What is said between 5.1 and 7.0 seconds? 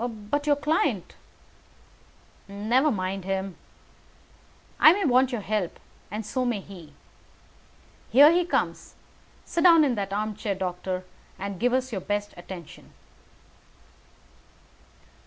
your help, and so may he.